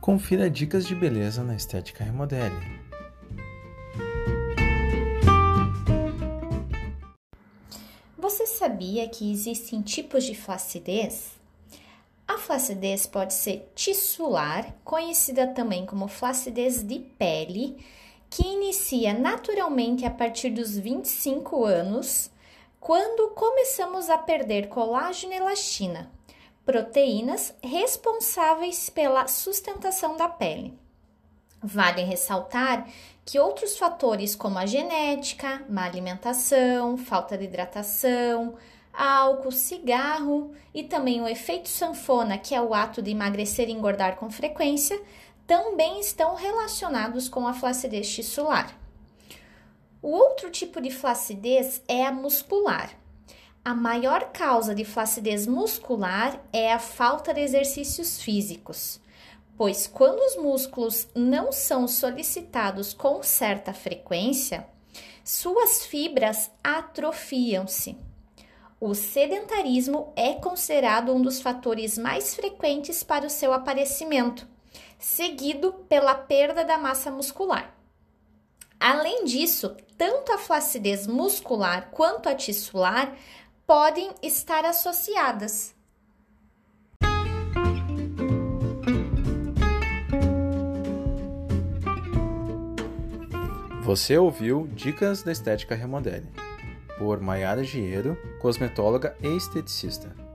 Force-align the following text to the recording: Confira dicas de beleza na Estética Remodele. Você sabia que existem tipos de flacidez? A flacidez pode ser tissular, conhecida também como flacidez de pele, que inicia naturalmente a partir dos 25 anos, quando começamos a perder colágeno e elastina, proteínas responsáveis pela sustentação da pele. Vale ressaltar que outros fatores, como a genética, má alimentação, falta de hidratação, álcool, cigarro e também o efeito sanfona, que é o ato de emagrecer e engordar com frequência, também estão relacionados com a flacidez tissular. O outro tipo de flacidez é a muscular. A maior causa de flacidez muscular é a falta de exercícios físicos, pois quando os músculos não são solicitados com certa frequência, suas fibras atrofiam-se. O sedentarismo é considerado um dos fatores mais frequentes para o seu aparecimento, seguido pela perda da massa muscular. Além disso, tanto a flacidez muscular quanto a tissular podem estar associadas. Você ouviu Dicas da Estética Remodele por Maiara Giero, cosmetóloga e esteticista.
Confira 0.00 0.48
dicas 0.48 0.86
de 0.86 0.94
beleza 0.94 1.44
na 1.44 1.54
Estética 1.54 2.02
Remodele. 2.02 2.56
Você 8.16 8.46
sabia 8.46 9.06
que 9.10 9.30
existem 9.30 9.82
tipos 9.82 10.24
de 10.24 10.34
flacidez? 10.34 11.32
A 12.26 12.38
flacidez 12.38 13.04
pode 13.04 13.34
ser 13.34 13.70
tissular, 13.74 14.74
conhecida 14.82 15.48
também 15.48 15.84
como 15.84 16.08
flacidez 16.08 16.82
de 16.82 17.00
pele, 17.18 17.76
que 18.30 18.42
inicia 18.42 19.12
naturalmente 19.12 20.06
a 20.06 20.10
partir 20.10 20.48
dos 20.48 20.78
25 20.78 21.66
anos, 21.66 22.30
quando 22.80 23.34
começamos 23.34 24.08
a 24.08 24.16
perder 24.16 24.68
colágeno 24.68 25.34
e 25.34 25.36
elastina, 25.36 26.10
proteínas 26.64 27.54
responsáveis 27.62 28.90
pela 28.90 29.26
sustentação 29.26 30.16
da 30.16 30.28
pele. 30.28 30.78
Vale 31.62 32.02
ressaltar 32.02 32.88
que 33.24 33.38
outros 33.38 33.76
fatores, 33.76 34.34
como 34.34 34.58
a 34.58 34.66
genética, 34.66 35.62
má 35.68 35.84
alimentação, 35.84 36.96
falta 36.96 37.36
de 37.36 37.44
hidratação, 37.44 38.56
álcool, 38.92 39.52
cigarro 39.52 40.52
e 40.74 40.82
também 40.82 41.20
o 41.20 41.28
efeito 41.28 41.68
sanfona, 41.68 42.38
que 42.38 42.54
é 42.54 42.60
o 42.60 42.74
ato 42.74 43.02
de 43.02 43.10
emagrecer 43.10 43.68
e 43.68 43.72
engordar 43.72 44.16
com 44.16 44.30
frequência, 44.30 45.00
também 45.46 46.00
estão 46.00 46.34
relacionados 46.34 47.28
com 47.28 47.46
a 47.46 47.52
flacidez 47.52 48.08
tissular. 48.08 48.74
O 50.02 50.10
outro 50.10 50.50
tipo 50.50 50.80
de 50.80 50.90
flacidez 50.90 51.82
é 51.86 52.06
a 52.06 52.12
muscular. 52.12 52.90
A 53.62 53.74
maior 53.74 54.32
causa 54.32 54.74
de 54.74 54.86
flacidez 54.86 55.46
muscular 55.46 56.42
é 56.50 56.72
a 56.72 56.78
falta 56.78 57.34
de 57.34 57.42
exercícios 57.42 58.18
físicos, 58.18 58.98
pois 59.54 59.86
quando 59.86 60.18
os 60.18 60.36
músculos 60.36 61.06
não 61.14 61.52
são 61.52 61.86
solicitados 61.86 62.94
com 62.94 63.22
certa 63.22 63.74
frequência, 63.74 64.66
suas 65.22 65.84
fibras 65.84 66.50
atrofiam-se. 66.64 67.98
O 68.80 68.94
sedentarismo 68.94 70.10
é 70.16 70.32
considerado 70.32 71.12
um 71.14 71.20
dos 71.20 71.42
fatores 71.42 71.98
mais 71.98 72.34
frequentes 72.34 73.02
para 73.02 73.26
o 73.26 73.30
seu 73.30 73.52
aparecimento, 73.52 74.48
seguido 74.98 75.74
pela 75.86 76.14
perda 76.14 76.64
da 76.64 76.78
massa 76.78 77.10
muscular. 77.10 77.76
Além 78.80 79.26
disso, 79.26 79.76
tanto 79.98 80.32
a 80.32 80.38
flacidez 80.38 81.06
muscular 81.06 81.90
quanto 81.90 82.30
a 82.30 82.34
tissular 82.34 83.14
podem 83.70 84.10
estar 84.20 84.64
associadas. 84.64 85.76
Você 93.84 94.18
ouviu 94.18 94.66
Dicas 94.74 95.22
da 95.22 95.30
Estética 95.30 95.76
Remodele 95.76 96.26
por 96.98 97.20
Maiara 97.20 97.62
Giero, 97.62 98.18
cosmetóloga 98.40 99.16
e 99.22 99.36
esteticista. 99.36 100.29